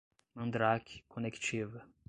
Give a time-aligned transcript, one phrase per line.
[0.35, 1.85] mandrake, conectiva